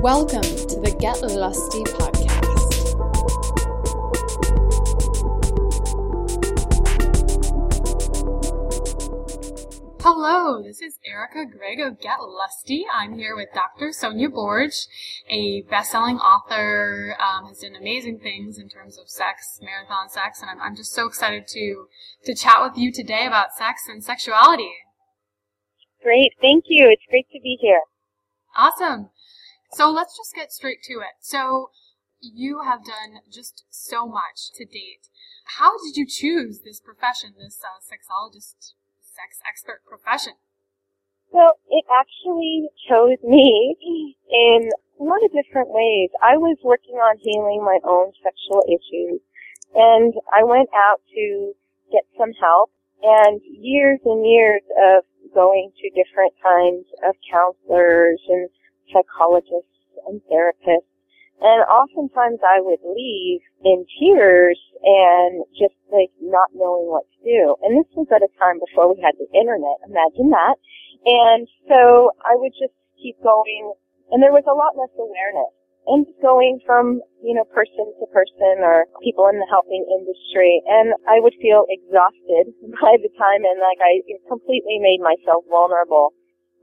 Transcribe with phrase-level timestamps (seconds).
[0.00, 2.38] Welcome to the Get Lusty podcast.
[10.00, 12.86] Hello, this is Erica Gregg of Get Lusty.
[12.94, 13.92] I'm here with Dr.
[13.92, 14.70] Sonia Borg,
[15.28, 20.48] a best-selling author, um, has done amazing things in terms of sex, marathon sex, and
[20.48, 21.86] I'm, I'm just so excited to
[22.24, 24.70] to chat with you today about sex and sexuality.
[26.04, 26.88] Great, thank you.
[26.88, 27.82] It's great to be here.
[28.56, 29.10] Awesome.
[29.70, 31.20] So let's just get straight to it.
[31.20, 31.70] So
[32.20, 35.08] you have done just so much to date.
[35.58, 40.34] How did you choose this profession, this uh, sexologist sex expert profession?
[41.30, 43.76] Well, it actually chose me
[44.30, 46.10] in a lot of different ways.
[46.22, 49.20] I was working on healing my own sexual issues
[49.74, 51.52] and I went out to
[51.92, 52.70] get some help
[53.02, 55.04] and years and years of
[55.34, 58.48] going to different kinds of counselors and
[58.92, 60.88] psychologists and therapists
[61.40, 67.54] and oftentimes I would leave in tears and just like not knowing what to do.
[67.62, 69.78] And this was at a time before we had the internet.
[69.86, 70.58] Imagine that.
[71.06, 73.70] And so I would just keep going
[74.10, 75.54] and there was a lot less awareness
[75.86, 80.58] and going from, you know, person to person or people in the helping industry.
[80.66, 82.50] And I would feel exhausted
[82.82, 86.17] by the time and like I completely made myself vulnerable.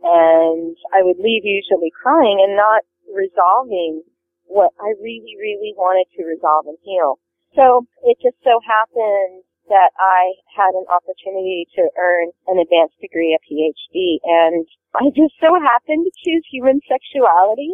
[0.05, 4.05] And I would leave usually crying and not resolving
[4.45, 7.17] what I really, really wanted to resolve and heal.
[7.57, 13.33] So it just so happened that I had an opportunity to earn an advanced degree,
[13.33, 17.73] a PhD, and I just so happened to choose human sexuality.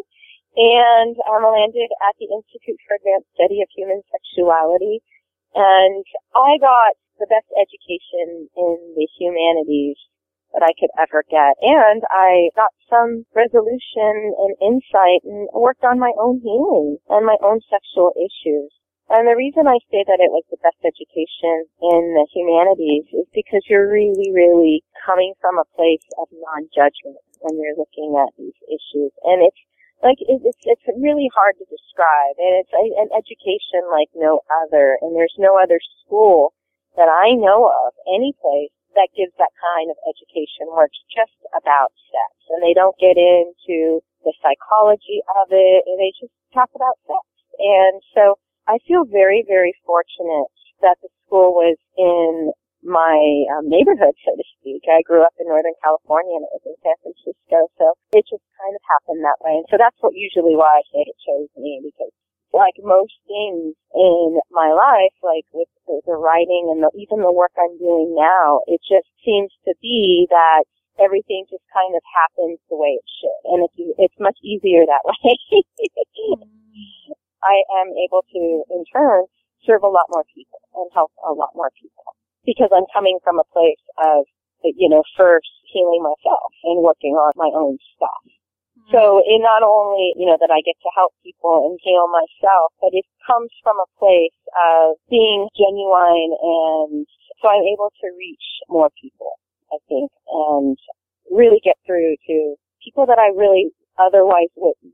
[0.56, 5.00] And I landed at the Institute for Advanced Study of Human Sexuality.
[5.56, 6.04] And
[6.36, 9.96] I got the best education in the humanities
[10.54, 11.56] that I could ever get.
[11.62, 17.38] And I got some resolution and insight and worked on my own healing and my
[17.42, 18.72] own sexual issues.
[19.12, 23.28] And the reason I say that it was the best education in the humanities is
[23.36, 28.56] because you're really, really coming from a place of non-judgment when you're looking at these
[28.72, 29.12] issues.
[29.28, 29.60] And it's
[30.00, 32.40] like, it's, it's really hard to describe.
[32.40, 34.96] And it's an education like no other.
[35.04, 36.56] And there's no other school
[36.96, 41.36] that I know of, any place, that gives that kind of education where it's just
[41.56, 46.70] about sex and they don't get into the psychology of it and they just talk
[46.76, 47.24] about sex.
[47.58, 48.38] And so
[48.68, 53.18] I feel very, very fortunate that the school was in my
[53.54, 54.82] um, neighborhood, so to speak.
[54.90, 58.42] I grew up in Northern California and it was in San Francisco, so it just
[58.58, 59.62] kind of happened that way.
[59.62, 62.14] And so that's what usually why I say it chose me because
[62.54, 67.32] like most things in my life, like with the, the writing and the, even the
[67.32, 70.68] work I'm doing now, it just seems to be that
[71.00, 75.04] everything just kind of happens the way it should, and it's it's much easier that
[75.08, 75.36] way.
[77.42, 79.26] I am able to, in turn,
[79.66, 82.06] serve a lot more people and help a lot more people
[82.46, 84.26] because I'm coming from a place of,
[84.64, 88.24] you know, first healing myself and working on my own stuff.
[88.92, 92.76] So it not only, you know, that I get to help people and heal myself,
[92.84, 97.08] but it comes from a place of being genuine and
[97.42, 99.40] so I'm able to reach more people,
[99.74, 100.78] I think, and
[101.32, 104.94] really get through to people that I really otherwise wouldn't.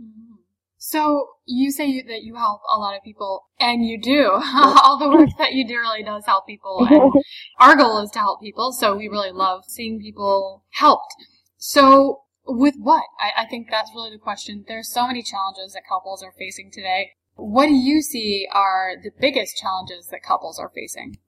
[0.00, 0.34] Mm-hmm.
[0.78, 4.30] So you say you, that you help a lot of people, and you do.
[4.54, 7.12] All the work that you do really does help people, and
[7.60, 8.72] our goal is to help people.
[8.72, 11.14] So we really love seeing people helped.
[11.56, 13.04] So with what?
[13.20, 14.64] I, I think that's really the question.
[14.66, 17.12] There's so many challenges that couples are facing today.
[17.36, 21.18] What do you see are the biggest challenges that couples are facing?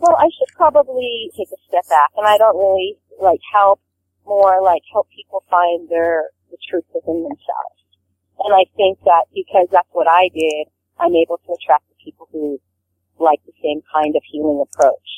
[0.00, 3.80] Well, I should probably take a step back, and I don't really like help
[4.26, 7.78] more like help people find their the truth within themselves.
[8.40, 10.68] And I think that because that's what I did,
[10.98, 12.60] I'm able to attract the people who
[13.18, 15.09] like the same kind of healing approach.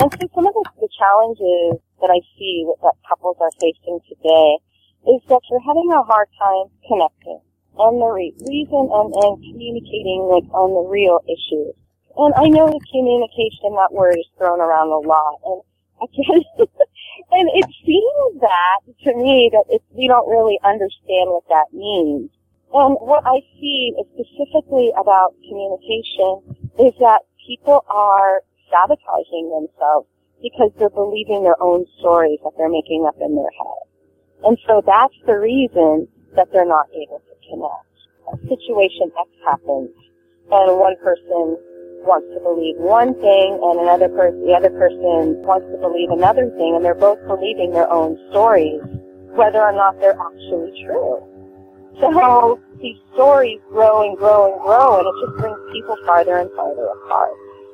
[0.00, 4.58] And so some of the, the challenges that I see that couples are facing today
[5.08, 7.40] is that they're having a hard time connecting
[7.80, 11.72] on the re- reason and, and communicating like on the real issues.
[12.16, 15.60] And I know the communication, that word is thrown around a lot, and
[16.02, 16.40] I can,
[17.32, 19.66] and it seems that to me that
[19.96, 22.30] we don't really understand what that means.
[22.74, 28.42] And what I see specifically about communication is that people are
[28.76, 30.06] sabotaging themselves
[30.42, 33.82] because they're believing their own stories that they're making up in their head.
[34.44, 37.88] And so that's the reason that they're not able to connect.
[38.28, 39.90] A situation X happens
[40.52, 41.56] and one person
[42.04, 46.52] wants to believe one thing and another person, the other person wants to believe another
[46.54, 48.82] thing and they're both believing their own stories,
[49.34, 51.24] whether or not they're actually true.
[51.98, 56.50] So these stories grow and grow and grow, and it just brings people farther and
[56.52, 57.32] farther apart.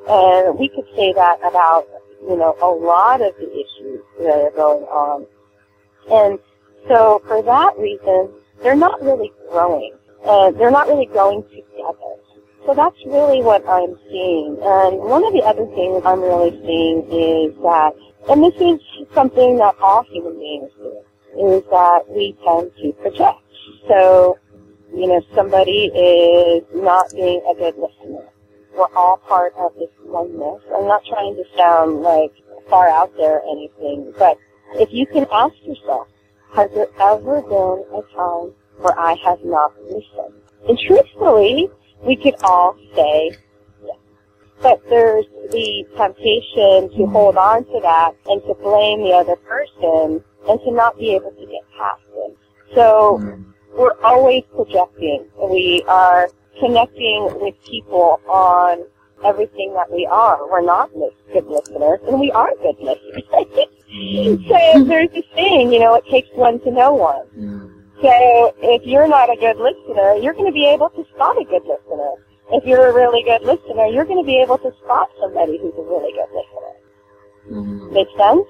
[0.09, 1.87] And we could say that about,
[2.23, 5.27] you know, a lot of the issues that are going on.
[6.11, 6.39] And
[6.89, 8.31] so for that reason,
[8.63, 9.95] they're not really growing.
[10.25, 12.13] Uh, they're not really growing together.
[12.67, 14.57] So that's really what I'm seeing.
[14.63, 17.93] And one of the other things I'm really seeing is that,
[18.31, 18.81] and this is
[19.15, 21.03] something that all human beings do,
[21.39, 23.41] is that we tend to project.
[23.89, 24.39] So,
[24.95, 28.29] you know, somebody is not being a good listener.
[28.77, 30.63] We're all part of this oneness.
[30.75, 32.33] I'm not trying to sound like
[32.69, 34.39] far out there or anything, but
[34.75, 36.09] if you can ask yourself,
[36.55, 40.35] has there ever been a time where I have not listened?
[40.69, 41.69] And truthfully,
[42.03, 43.33] we could all say
[43.85, 43.97] yes.
[44.61, 47.13] But there's the temptation to mm-hmm.
[47.13, 51.31] hold on to that and to blame the other person and to not be able
[51.33, 52.37] to get past it.
[52.75, 53.51] So mm-hmm.
[53.77, 55.27] we're always projecting.
[55.51, 56.29] We are
[56.61, 58.85] connecting with people on
[59.25, 60.49] everything that we are.
[60.51, 60.91] We're not
[61.33, 63.25] good listeners, and we are good listeners.
[64.49, 67.27] so there's this thing, you know, it takes one to know one.
[68.03, 71.45] So if you're not a good listener, you're going to be able to spot a
[71.45, 72.13] good listener.
[72.51, 75.75] If you're a really good listener, you're going to be able to spot somebody who's
[75.79, 77.61] a really good listener.
[77.63, 77.95] Mm-hmm.
[77.95, 78.47] Make sense?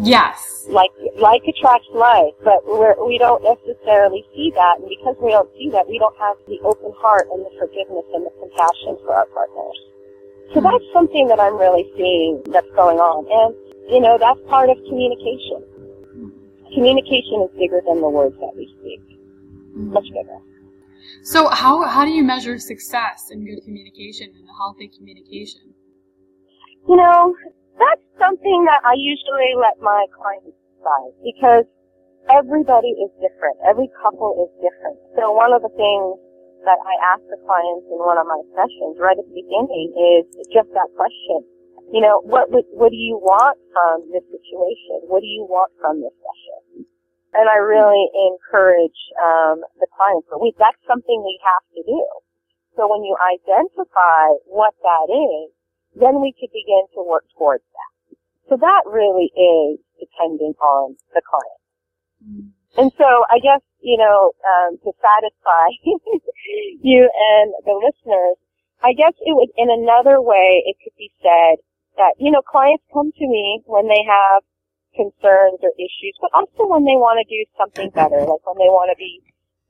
[0.00, 0.66] Yes.
[0.68, 5.50] Like like attracts like, but we're, we don't necessarily see that, and because we don't
[5.56, 9.14] see that, we don't have the open heart and the forgiveness and the compassion for
[9.14, 9.78] our partners.
[10.52, 13.56] So that's something that I'm really seeing that's going on, and
[13.90, 15.64] you know that's part of communication
[16.74, 19.00] communication is bigger than the words that we speak.
[19.74, 20.38] Much bigger.
[21.22, 25.74] So how how do you measure success in good communication and a healthy communication?
[26.88, 27.34] You know,
[27.78, 31.66] that's something that I usually let my clients decide because
[32.28, 33.56] everybody is different.
[33.64, 34.98] Every couple is different.
[35.16, 36.06] So one of the things
[36.66, 40.24] that I ask the clients in one of my sessions right at the beginning is
[40.52, 41.46] just that question
[41.92, 45.08] you know, what, what, what do you want from this situation?
[45.08, 46.84] What do you want from this session?
[47.32, 52.02] And I really encourage, um, the clients, but we, that's something we have to do.
[52.76, 55.48] So when you identify what that is,
[56.00, 57.92] then we could begin to work towards that.
[58.48, 61.62] So that really is dependent on the client.
[62.24, 62.80] Mm-hmm.
[62.80, 65.66] And so I guess, you know, um, to satisfy
[66.80, 68.36] you and the listeners,
[68.82, 71.58] I guess it would, in another way, it could be said,
[71.98, 74.46] that, you know, clients come to me when they have
[74.94, 78.70] concerns or issues, but also when they want to do something better, like when they
[78.70, 79.20] want to be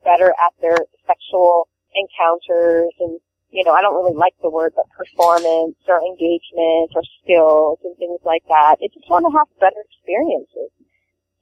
[0.05, 0.79] better at their
[1.09, 3.19] sexual encounters and,
[3.51, 7.97] you know, I don't really like the word, but performance or engagement or skills and
[7.97, 8.77] things like that.
[8.81, 10.71] They just want to have better experiences.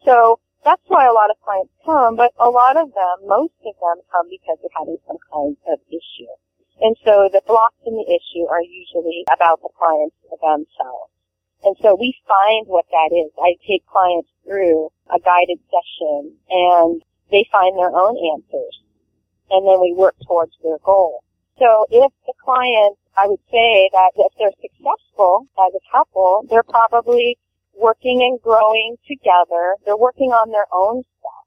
[0.04, 3.74] So that's why a lot of clients come, but a lot of them, most of
[3.74, 6.30] them come because they're having some kind of issue.
[6.80, 11.10] And so the blocks in the issue are usually about the clients themselves.
[11.64, 13.32] And so we find what that is.
[13.40, 18.76] I take clients through a guided session and they find their own answers.
[19.50, 21.24] And then we work towards their goal.
[21.58, 26.62] So if the client, I would say that if they're successful as a couple, they're
[26.62, 27.38] probably
[27.74, 29.76] working and growing together.
[29.84, 31.46] They're working on their own stuff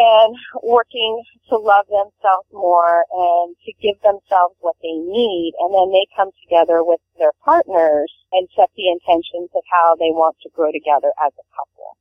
[0.00, 5.52] and working to love themselves more and to give themselves what they need.
[5.60, 10.12] And then they come together with their partners and set the intentions of how they
[10.16, 11.96] want to grow together as a couple.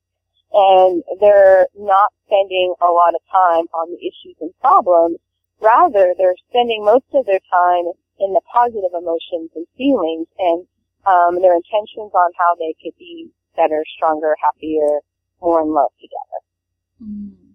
[0.52, 5.20] And they're not spending a lot of time on the issues and problems.
[5.62, 10.66] Rather, they're spending most of their time in the positive emotions and feelings and
[11.06, 15.02] um, their intentions on how they could be better, stronger, happier,
[15.42, 16.40] more in love together.
[17.04, 17.50] Mm.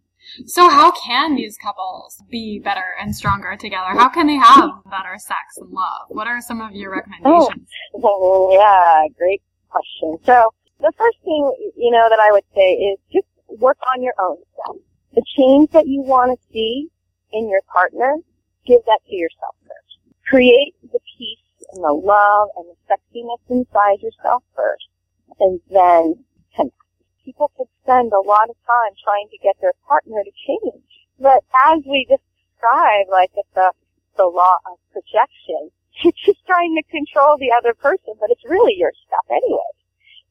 [0.47, 3.91] So how can these couples be better and stronger together?
[3.91, 6.09] How can they have better sex and love?
[6.09, 7.69] What are some of your recommendations?
[8.03, 10.19] Oh, yeah, great question.
[10.25, 13.27] So the first thing, you know, that I would say is just
[13.61, 14.77] work on your own self.
[15.15, 16.89] The change that you want to see
[17.35, 18.17] in your partner,
[18.65, 19.99] give that to yourself first.
[20.31, 24.89] Create the peace and the love and the sexiness inside yourself first.
[25.41, 26.25] And then
[26.55, 26.79] connect.
[27.25, 30.87] People could spend a lot of time trying to get their partner to change.
[31.19, 33.73] But as we just described, like it's the,
[34.17, 38.75] the law of projection, you're just trying to control the other person, but it's really
[38.79, 39.73] your stuff anyway.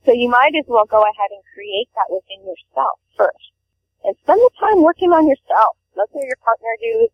[0.06, 3.52] So you might as well go ahead and create that within yourself first.
[4.04, 5.78] And spend the time working on yourself.
[5.96, 7.08] Let your partner do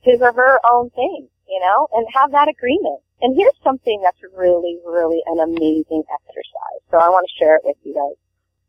[0.00, 3.00] his or her own thing, you know, and have that agreement.
[3.20, 6.80] And here's something that's really, really an amazing exercise.
[6.90, 8.18] So I want to share it with you guys.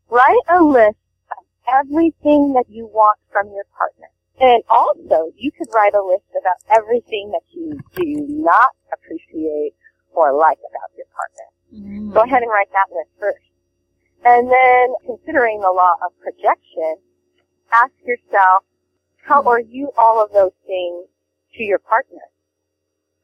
[0.08, 1.02] Write a list
[1.36, 4.08] of everything that you want from your partner.
[4.38, 9.72] And also, you could write a list about everything that you do not appreciate
[10.12, 11.48] or like about your partner.
[11.72, 12.12] Mm.
[12.12, 13.44] Go ahead and write that list first.
[14.24, 16.96] And then, considering the law of projection,
[17.72, 18.64] ask yourself,
[19.26, 19.48] how mm-hmm.
[19.48, 21.10] are you all of those things
[21.58, 22.22] to your partner?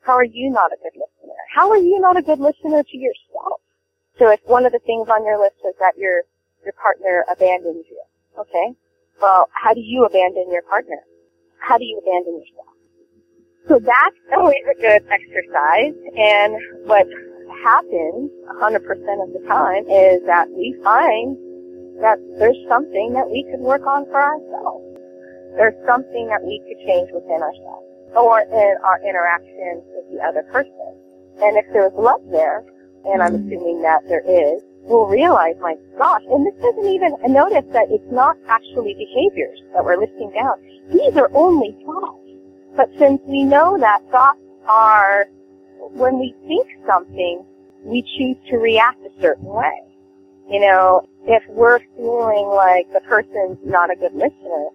[0.02, 1.38] How are you not a good listener?
[1.54, 3.62] How are you not a good listener to yourself?
[4.18, 6.22] So if one of the things on your list is that your,
[6.64, 8.02] your partner abandons you,
[8.38, 8.74] okay?
[9.20, 10.98] Well, how do you abandon your partner?
[11.58, 12.74] How do you abandon yourself?
[13.68, 15.94] So that's always a good exercise.
[16.18, 16.58] And
[16.90, 17.06] what
[17.62, 21.38] happens 100% of the time is that we find
[22.02, 24.91] that there's something that we can work on for ourselves.
[25.56, 30.42] There's something that we could change within ourselves or in our interactions with the other
[30.52, 30.92] person.
[31.42, 32.64] And if there's love there,
[33.04, 33.48] and I'm mm-hmm.
[33.48, 38.10] assuming that there is, we'll realize, my gosh, and this doesn't even notice that it's
[38.12, 40.54] not actually behaviors that we're listing down.
[40.90, 42.18] These are only thoughts.
[42.76, 45.26] But since we know that thoughts are,
[45.92, 47.44] when we think something,
[47.84, 49.80] we choose to react a certain way.
[50.48, 54.68] You know, if we're feeling like the person's not a good listener,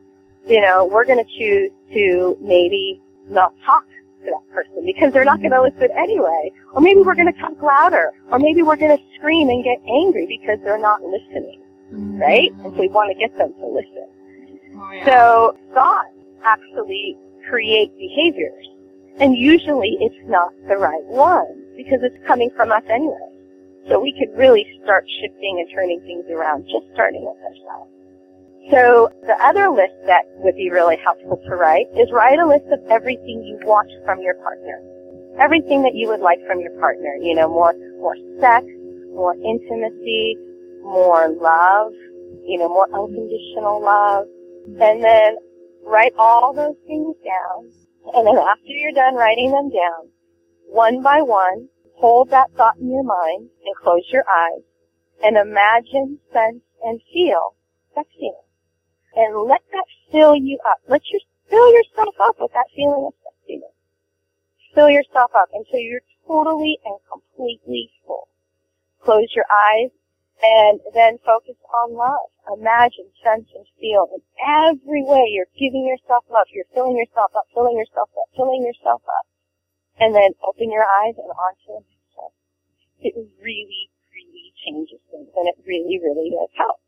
[0.47, 5.25] you know, we're going to choose to maybe not talk to that person because they're
[5.25, 6.51] not going to listen anyway.
[6.73, 8.11] Or maybe we're going to talk louder.
[8.31, 11.61] Or maybe we're going to scream and get angry because they're not listening.
[11.93, 12.17] Mm-hmm.
[12.19, 12.51] Right?
[12.63, 14.07] And so we want to get them to listen.
[14.75, 15.05] Oh, yeah.
[15.05, 16.09] So thoughts
[16.43, 17.17] actually
[17.49, 18.65] create behaviors.
[19.19, 23.33] And usually it's not the right one because it's coming from us anyway.
[23.89, 27.91] So we could really start shifting and turning things around just starting with ourselves.
[28.71, 32.65] So the other list that would be really helpful to write is write a list
[32.67, 34.83] of everything you want from your partner.
[35.39, 37.15] Everything that you would like from your partner.
[37.21, 38.65] You know, more, more sex,
[39.15, 40.35] more intimacy,
[40.83, 41.93] more love,
[42.43, 44.25] you know, more unconditional love.
[44.81, 45.37] And then
[45.85, 47.71] write all those things down.
[48.15, 50.11] And then after you're done writing them down,
[50.67, 54.63] one by one, hold that thought in your mind and close your eyes
[55.23, 57.55] and imagine, sense, and feel
[57.95, 58.46] sexiness
[59.15, 60.79] and let that fill you up.
[60.87, 63.73] Let your fill yourself up with that feeling of sexiness.
[64.75, 68.27] Fill yourself up until you're totally and completely full.
[69.01, 69.91] Close your eyes
[70.43, 72.29] and then focus on love.
[72.53, 76.47] Imagine, sense, and feel in every way you're giving yourself love.
[76.53, 79.25] You're filling yourself up, filling yourself up, filling yourself up.
[79.99, 82.35] And then open your eyes and onto the next one.
[83.01, 86.79] It really, really changes things and it really, really does help.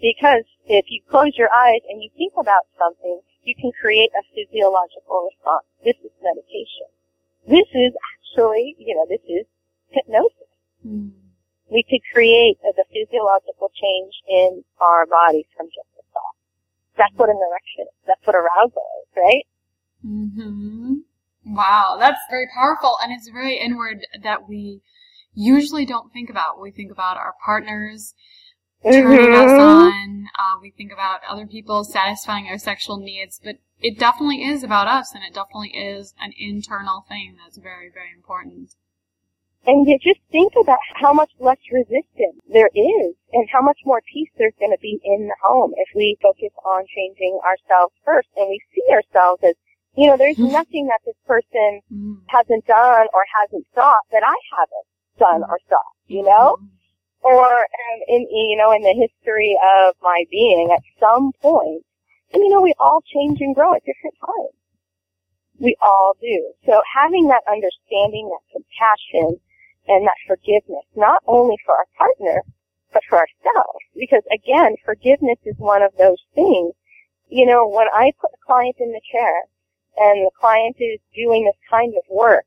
[0.00, 4.22] Because if you close your eyes and you think about something, you can create a
[4.34, 5.64] physiological response.
[5.84, 6.88] This is meditation.
[7.46, 9.46] This is actually, you know, this is
[9.88, 10.52] hypnosis.
[10.84, 11.12] Mm.
[11.70, 16.36] We could create a, the physiological change in our bodies from just a thought.
[16.98, 17.98] That's what an erection is.
[18.06, 19.46] That's what arousal is, right?
[20.04, 20.94] Mm-hmm.
[21.46, 24.82] Wow, that's very powerful, and it's very inward that we
[25.34, 26.60] usually don't think about.
[26.60, 28.14] We think about our partners
[28.82, 29.60] turning us mm-hmm.
[29.60, 30.26] on.
[30.38, 34.88] Uh, we think about other people satisfying our sexual needs, but it definitely is about
[34.88, 38.74] us, and it definitely is an internal thing that's very, very important.
[39.66, 44.00] And you just think about how much less resistance there is and how much more
[44.12, 48.28] peace there's going to be in the home if we focus on changing ourselves first
[48.36, 49.54] and we see ourselves as,
[49.96, 50.52] you know, there's mm-hmm.
[50.52, 52.14] nothing that this person mm-hmm.
[52.28, 54.86] hasn't done or hasn't thought that I haven't
[55.18, 56.58] done or thought, you know?
[57.26, 61.82] Or um, in you know in the history of my being at some point.
[62.32, 64.54] And you know we all change and grow at different times.
[65.58, 66.52] We all do.
[66.66, 69.40] So having that understanding that compassion
[69.88, 72.42] and that forgiveness not only for our partner
[72.92, 73.82] but for ourselves.
[73.94, 76.74] Because again forgiveness is one of those things.
[77.28, 79.50] You know when i put a client in the chair
[79.98, 82.44] and the client is doing this kind of work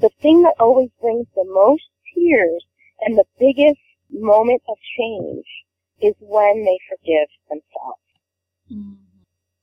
[0.00, 2.64] the thing that always brings the most tears
[3.00, 5.46] and the biggest moment of change
[6.00, 8.04] is when they forgive themselves.
[8.70, 9.04] Mm-hmm.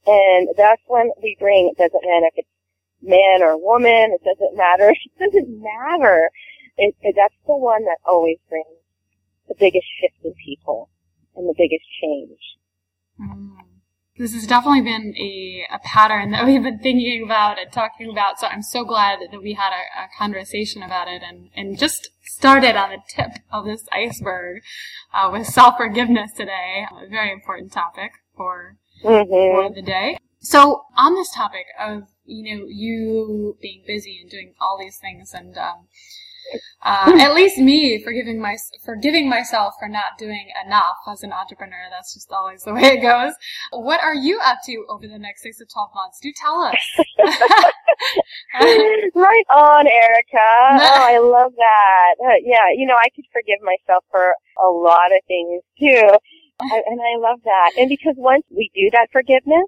[0.07, 2.49] And that's when we bring, it doesn't matter if it's
[3.01, 6.29] man or woman, it doesn't matter, it doesn't matter.
[6.77, 8.67] It, it, that's the one that always brings
[9.47, 10.89] the biggest shift in people
[11.35, 12.39] and the biggest change.
[13.19, 13.70] Mm.
[14.21, 18.39] This has definitely been a, a pattern that we've been thinking about and talking about.
[18.39, 22.09] So I'm so glad that we had a, a conversation about it and, and just
[22.21, 24.61] started on the tip of this iceberg
[25.11, 26.85] uh, with self-forgiveness today.
[26.91, 29.27] A very important topic for, mm-hmm.
[29.27, 30.19] for the day.
[30.39, 35.33] So on this topic of, you know, you being busy and doing all these things
[35.33, 35.87] and, um,
[36.83, 41.87] uh, at least me forgiving my forgiving myself for not doing enough as an entrepreneur.
[41.89, 43.33] That's just always the way it goes.
[43.71, 46.19] What are you up to over the next six to twelve months?
[46.21, 46.75] Do tell us.
[49.15, 50.49] right on, Erica.
[50.91, 52.15] Oh, I love that.
[52.19, 56.17] Uh, yeah, you know, I could forgive myself for a lot of things too.
[56.59, 57.71] and I love that.
[57.77, 59.67] And because once we do that forgiveness,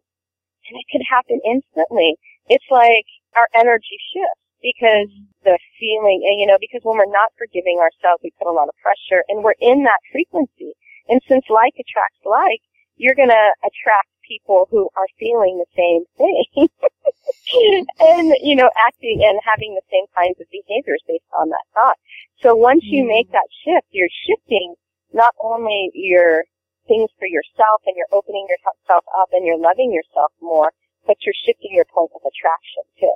[0.69, 2.15] and it can happen instantly,
[2.47, 5.11] it's like our energy shifts because
[5.43, 8.71] the feeling, and you know, because when we're not forgiving ourselves, we put a lot
[8.71, 10.73] of pressure and we're in that frequency.
[11.11, 12.63] And since like attracts like,
[12.95, 16.47] you're gonna attract people who are feeling the same thing.
[17.99, 21.99] and, you know, acting and having the same kinds of behaviors based on that thought.
[22.39, 23.35] So once you make mm.
[23.35, 24.75] that shift, you're shifting
[25.13, 26.43] not only your
[26.87, 30.71] things for yourself and you're opening yourself up and you're loving yourself more,
[31.05, 33.15] but you're shifting your point of attraction too.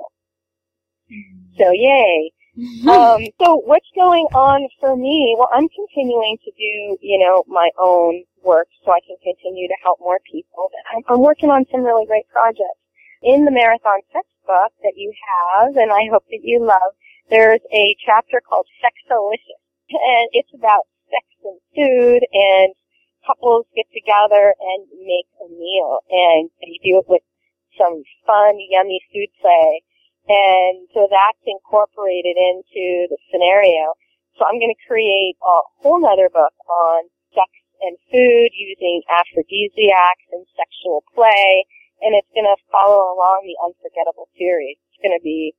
[1.56, 2.32] So yay.
[2.90, 5.36] um, so what's going on for me?
[5.38, 9.78] Well, I'm continuing to do, you know, my own work so I can continue to
[9.82, 10.66] help more people.
[10.94, 12.82] I'm, I'm working on some really great projects.
[13.22, 16.94] In the Marathon Sex book that you have, and I hope that you love,
[17.30, 19.62] there's a chapter called Sexolicious.
[19.90, 22.74] And it's about sex and food and
[23.26, 27.22] couples get together and make a meal and they do it with
[27.76, 29.82] some fun, yummy food play.
[30.28, 33.96] And so that's incorporated into the scenario.
[34.36, 37.48] So I'm going to create a whole other book on sex
[37.80, 41.64] and food using aphrodisiacs and sexual play.
[42.04, 44.76] And it's going to follow along the Unforgettable series.
[44.92, 45.56] It's going to be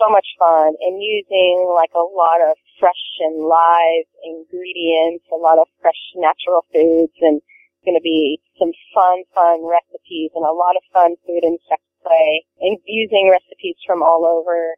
[0.00, 5.58] so much fun and using like a lot of fresh and live ingredients, a lot
[5.58, 10.54] of fresh natural foods, and it's going to be some fun, fun recipes and a
[10.54, 11.82] lot of fun food and sex
[12.18, 14.74] play, and using recipes from all over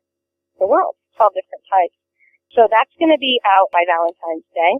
[0.58, 1.96] the world, 12 different types.
[2.52, 4.74] So that's going to be out by Valentine's Day.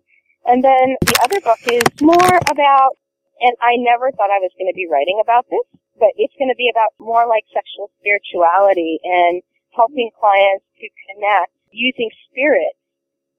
[0.47, 2.97] And then the other book is more about,
[3.40, 5.64] and I never thought I was going to be writing about this,
[5.99, 9.43] but it's going to be about more like sexual spirituality and
[9.76, 12.75] helping clients to connect using spirit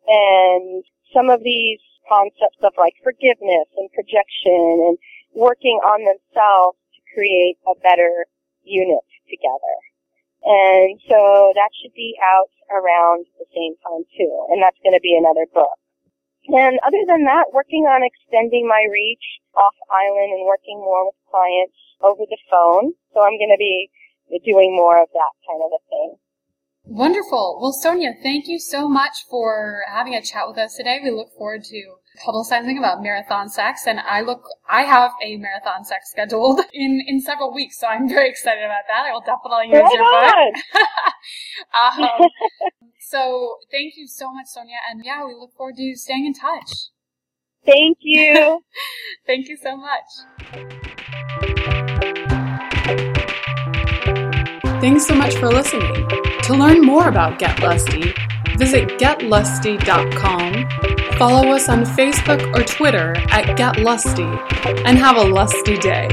[0.07, 4.97] and some of these concepts of like forgiveness and projection and
[5.35, 8.25] working on themselves to create a better
[8.63, 9.75] unit together.
[10.43, 14.33] And so that should be out around the same time too.
[14.51, 15.77] And that's going to be another book.
[16.49, 21.15] And other than that, working on extending my reach off island and working more with
[21.29, 22.97] clients over the phone.
[23.13, 23.87] So I'm going to be
[24.43, 26.15] doing more of that kind of a thing.
[26.83, 27.59] Wonderful.
[27.61, 30.99] Well, Sonia, thank you so much for having a chat with us today.
[31.03, 35.83] We look forward to publicizing about marathon sex and I look, I have a marathon
[35.85, 39.05] sex scheduled in, in several weeks, so I'm very excited about that.
[39.05, 40.83] I will definitely use right your
[42.03, 42.09] book.
[42.21, 42.29] um,
[42.99, 44.77] so thank you so much, Sonia.
[44.89, 46.89] And yeah, we look forward to staying in touch.
[47.65, 48.61] Thank you.
[49.27, 50.05] thank you so much.
[54.81, 56.07] Thanks so much for listening.
[56.43, 58.13] To learn more about Get Lusty,
[58.57, 60.65] visit getlusty.com,
[61.21, 64.23] follow us on Facebook or Twitter at Get Lusty,
[64.87, 66.07] and have a lusty day.